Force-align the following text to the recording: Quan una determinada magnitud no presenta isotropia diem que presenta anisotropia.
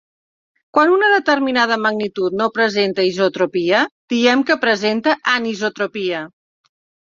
Quan 0.77 0.93
una 0.93 1.09
determinada 1.15 1.77
magnitud 1.81 2.37
no 2.41 2.49
presenta 2.57 3.07
isotropia 3.11 3.85
diem 4.17 4.45
que 4.51 4.61
presenta 4.67 5.17
anisotropia. 5.39 6.27